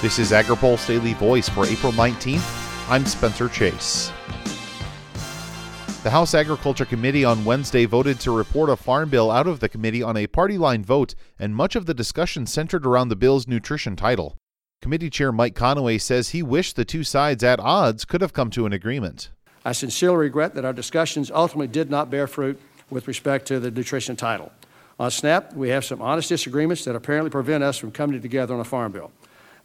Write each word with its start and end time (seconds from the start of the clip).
This 0.00 0.20
is 0.20 0.30
AgriPulse 0.30 0.86
Daily 0.86 1.14
Voice 1.14 1.48
for 1.48 1.66
April 1.66 1.90
19th. 1.90 2.88
I'm 2.88 3.04
Spencer 3.04 3.48
Chase. 3.48 4.12
The 6.04 6.10
House 6.10 6.34
Agriculture 6.34 6.84
Committee 6.84 7.24
on 7.24 7.44
Wednesday 7.44 7.84
voted 7.84 8.20
to 8.20 8.30
report 8.30 8.70
a 8.70 8.76
farm 8.76 9.08
bill 9.08 9.28
out 9.28 9.48
of 9.48 9.58
the 9.58 9.68
committee 9.68 10.00
on 10.00 10.16
a 10.16 10.28
party 10.28 10.56
line 10.56 10.84
vote, 10.84 11.16
and 11.36 11.52
much 11.52 11.74
of 11.74 11.86
the 11.86 11.94
discussion 11.94 12.46
centered 12.46 12.86
around 12.86 13.08
the 13.08 13.16
bill's 13.16 13.48
nutrition 13.48 13.96
title. 13.96 14.38
Committee 14.80 15.10
Chair 15.10 15.32
Mike 15.32 15.56
Conaway 15.56 16.00
says 16.00 16.28
he 16.28 16.44
wished 16.44 16.76
the 16.76 16.84
two 16.84 17.02
sides 17.02 17.42
at 17.42 17.58
odds 17.58 18.04
could 18.04 18.20
have 18.20 18.32
come 18.32 18.50
to 18.50 18.66
an 18.66 18.72
agreement. 18.72 19.30
I 19.64 19.72
sincerely 19.72 20.18
regret 20.18 20.54
that 20.54 20.64
our 20.64 20.72
discussions 20.72 21.28
ultimately 21.28 21.66
did 21.66 21.90
not 21.90 22.08
bear 22.08 22.28
fruit 22.28 22.60
with 22.88 23.08
respect 23.08 23.46
to 23.48 23.58
the 23.58 23.72
nutrition 23.72 24.14
title. 24.14 24.52
On 25.00 25.10
SNAP, 25.10 25.54
we 25.54 25.70
have 25.70 25.84
some 25.84 26.00
honest 26.00 26.28
disagreements 26.28 26.84
that 26.84 26.94
apparently 26.94 27.30
prevent 27.30 27.64
us 27.64 27.76
from 27.76 27.90
coming 27.90 28.22
together 28.22 28.54
on 28.54 28.60
a 28.60 28.64
farm 28.64 28.92
bill. 28.92 29.10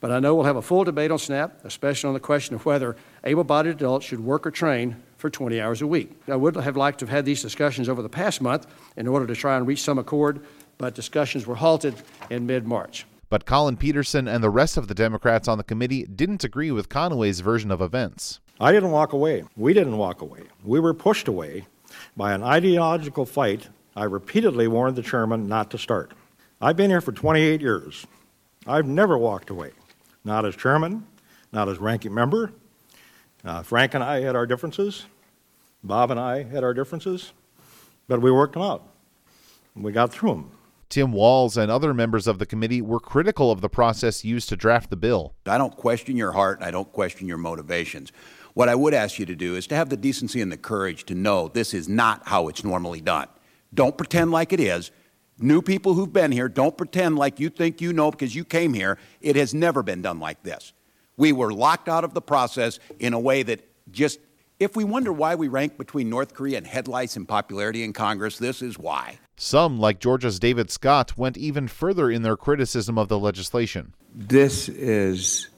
But 0.03 0.11
I 0.11 0.19
know 0.19 0.35
we'll 0.35 0.43
have 0.43 0.57
a 0.57 0.61
full 0.61 0.83
debate 0.83 1.11
on 1.11 1.17
SNAP, 1.17 1.63
especially 1.63 2.09
on 2.09 2.13
the 2.13 2.19
question 2.19 2.55
of 2.55 2.65
whether 2.65 2.97
able 3.23 3.45
bodied 3.45 3.75
adults 3.75 4.05
should 4.05 4.19
work 4.19 4.45
or 4.45 4.51
train 4.51 4.97
for 5.15 5.29
20 5.29 5.61
hours 5.61 5.81
a 5.81 5.87
week. 5.87 6.11
I 6.27 6.35
would 6.35 6.57
have 6.57 6.75
liked 6.75 6.99
to 6.99 7.05
have 7.05 7.09
had 7.09 7.23
these 7.23 7.41
discussions 7.41 7.87
over 7.87 8.01
the 8.01 8.09
past 8.09 8.41
month 8.41 8.67
in 8.97 9.07
order 9.07 9.25
to 9.25 9.33
try 9.33 9.55
and 9.55 9.65
reach 9.65 9.81
some 9.81 9.97
accord, 9.97 10.45
but 10.77 10.93
discussions 10.93 11.47
were 11.47 11.55
halted 11.55 11.95
in 12.29 12.45
mid 12.45 12.67
March. 12.67 13.05
But 13.29 13.45
Collin 13.45 13.77
Peterson 13.77 14.27
and 14.27 14.43
the 14.43 14.49
rest 14.49 14.75
of 14.75 14.89
the 14.89 14.93
Democrats 14.93 15.47
on 15.47 15.57
the 15.57 15.63
committee 15.63 16.03
didn't 16.03 16.43
agree 16.43 16.69
with 16.69 16.89
Conaway's 16.89 17.39
version 17.39 17.71
of 17.71 17.79
events. 17.79 18.41
I 18.59 18.73
didn't 18.73 18.91
walk 18.91 19.13
away. 19.13 19.45
We 19.55 19.73
didn't 19.73 19.97
walk 19.97 20.21
away. 20.21 20.41
We 20.65 20.81
were 20.81 20.93
pushed 20.93 21.29
away 21.29 21.65
by 22.17 22.33
an 22.33 22.43
ideological 22.43 23.25
fight 23.25 23.69
I 23.95 24.03
repeatedly 24.03 24.67
warned 24.67 24.97
the 24.97 25.01
chairman 25.01 25.47
not 25.47 25.71
to 25.71 25.77
start. 25.77 26.11
I've 26.59 26.75
been 26.75 26.89
here 26.89 26.99
for 26.99 27.13
28 27.13 27.61
years. 27.61 28.05
I've 28.67 28.85
never 28.85 29.17
walked 29.17 29.49
away, 29.49 29.71
not 30.23 30.45
as 30.45 30.55
chairman, 30.55 31.05
not 31.51 31.69
as 31.69 31.77
ranking 31.77 32.13
member. 32.13 32.51
Uh, 33.43 33.61
Frank 33.61 33.93
and 33.93 34.03
I 34.03 34.21
had 34.21 34.35
our 34.35 34.45
differences. 34.45 35.05
Bob 35.83 36.11
and 36.11 36.19
I 36.19 36.43
had 36.43 36.63
our 36.63 36.73
differences, 36.73 37.33
but 38.07 38.21
we 38.21 38.31
worked 38.31 38.53
them 38.53 38.61
out. 38.61 38.87
We 39.75 39.91
got 39.91 40.13
through 40.13 40.29
them. 40.29 40.51
Tim 40.87 41.11
Walz 41.11 41.57
and 41.57 41.71
other 41.71 41.93
members 41.93 42.27
of 42.27 42.37
the 42.37 42.45
committee 42.45 42.81
were 42.81 42.99
critical 42.99 43.51
of 43.51 43.61
the 43.61 43.69
process 43.69 44.23
used 44.23 44.47
to 44.49 44.55
draft 44.55 44.91
the 44.91 44.95
bill. 44.95 45.33
I 45.45 45.57
don't 45.57 45.75
question 45.75 46.15
your 46.15 46.33
heart 46.33 46.59
and 46.59 46.67
I 46.67 46.71
don't 46.71 46.91
question 46.93 47.27
your 47.27 47.39
motivations. 47.39 48.11
What 48.53 48.69
I 48.69 48.75
would 48.75 48.93
ask 48.93 49.17
you 49.17 49.25
to 49.25 49.35
do 49.35 49.55
is 49.55 49.65
to 49.67 49.75
have 49.75 49.89
the 49.89 49.97
decency 49.97 50.39
and 50.39 50.51
the 50.51 50.57
courage 50.57 51.05
to 51.05 51.15
know 51.15 51.47
this 51.47 51.73
is 51.73 51.89
not 51.89 52.27
how 52.27 52.47
it's 52.47 52.63
normally 52.63 53.01
done. 53.01 53.27
Don't 53.73 53.97
pretend 53.97 54.29
like 54.29 54.53
it 54.53 54.59
is. 54.59 54.91
New 55.39 55.61
people 55.61 55.93
who've 55.95 56.13
been 56.13 56.31
here, 56.31 56.47
don't 56.47 56.77
pretend 56.77 57.17
like 57.17 57.39
you 57.39 57.49
think 57.49 57.81
you 57.81 57.91
know 57.91 58.11
because 58.11 58.35
you 58.35 58.45
came 58.45 58.73
here. 58.73 58.97
It 59.21 59.35
has 59.35 59.53
never 59.53 59.81
been 59.81 60.01
done 60.01 60.19
like 60.19 60.43
this. 60.43 60.73
We 61.17 61.31
were 61.31 61.51
locked 61.51 61.89
out 61.89 62.03
of 62.03 62.13
the 62.13 62.21
process 62.21 62.79
in 62.99 63.13
a 63.13 63.19
way 63.19 63.43
that 63.43 63.67
just, 63.91 64.19
if 64.59 64.75
we 64.75 64.83
wonder 64.83 65.11
why 65.11 65.35
we 65.35 65.47
rank 65.47 65.77
between 65.77 66.09
North 66.09 66.33
Korea 66.33 66.57
and 66.57 66.67
headlights 66.67 67.17
in 67.17 67.25
popularity 67.25 67.83
in 67.83 67.93
Congress, 67.93 68.37
this 68.37 68.61
is 68.61 68.77
why. 68.77 69.17
Some, 69.35 69.79
like 69.79 69.99
Georgia's 69.99 70.39
David 70.39 70.69
Scott, 70.69 71.17
went 71.17 71.37
even 71.37 71.67
further 71.67 72.09
in 72.11 72.21
their 72.21 72.37
criticism 72.37 72.97
of 72.97 73.09
the 73.09 73.19
legislation. 73.19 73.93
This 74.13 74.69
is 74.69 75.49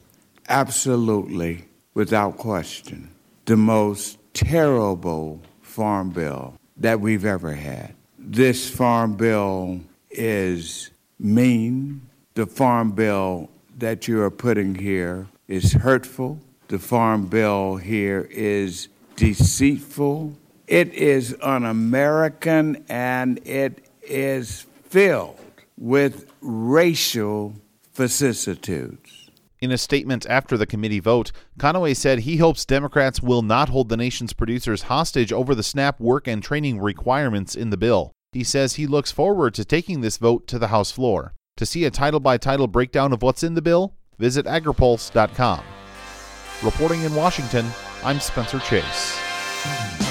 absolutely, 0.47 1.65
without 1.93 2.37
question, 2.37 3.11
the 3.45 3.57
most 3.57 4.17
terrible 4.33 5.41
farm 5.61 6.09
bill 6.09 6.55
that 6.77 7.01
we've 7.01 7.25
ever 7.25 7.53
had. 7.53 7.93
This 8.27 8.67
farm 8.67 9.17
bill 9.17 9.81
is 10.09 10.89
mean. 11.19 12.01
The 12.33 12.47
farm 12.47 12.91
bill 12.91 13.51
that 13.77 14.07
you 14.07 14.19
are 14.23 14.31
putting 14.31 14.73
here 14.73 15.27
is 15.47 15.73
hurtful. 15.73 16.39
The 16.67 16.79
farm 16.79 17.27
bill 17.27 17.75
here 17.75 18.27
is 18.31 18.87
deceitful. 19.15 20.35
It 20.65 20.91
is 20.95 21.37
un 21.39 21.65
American 21.65 22.83
and 22.89 23.39
it 23.45 23.85
is 24.01 24.65
filled 24.85 25.39
with 25.77 26.25
racial 26.41 27.53
vicissitudes. 27.93 29.29
In 29.61 29.71
a 29.71 29.77
statement 29.77 30.25
after 30.27 30.57
the 30.57 30.65
committee 30.65 30.99
vote, 30.99 31.31
Conaway 31.59 31.95
said 31.95 32.19
he 32.19 32.37
hopes 32.37 32.65
Democrats 32.65 33.21
will 33.21 33.43
not 33.43 33.69
hold 33.69 33.89
the 33.89 33.97
nation's 33.97 34.33
producers 34.33 34.83
hostage 34.83 35.31
over 35.31 35.53
the 35.53 35.63
SNAP 35.63 35.99
work 35.99 36.27
and 36.27 36.41
training 36.41 36.79
requirements 36.81 37.55
in 37.55 37.69
the 37.69 37.77
bill. 37.77 38.14
He 38.35 38.43
says 38.43 38.73
he 38.73 38.85
looks 38.85 39.13
forward 39.13 39.53
to 39.53 39.63
taking 39.63 40.01
this 40.01 40.17
vote 40.17 40.45
to 40.47 40.59
the 40.59 40.67
House 40.67 40.91
floor. 40.91 41.33
To 41.55 41.65
see 41.65 41.85
a 41.85 41.89
title 41.89 42.19
by 42.19 42.37
title 42.37 42.67
breakdown 42.67 43.13
of 43.13 43.21
what's 43.21 43.43
in 43.43 43.53
the 43.53 43.61
bill, 43.61 43.95
visit 44.19 44.45
agripulse.com. 44.45 45.63
Reporting 46.61 47.03
in 47.03 47.15
Washington, 47.15 47.65
I'm 48.03 48.19
Spencer 48.19 48.59
Chase. 48.59 50.04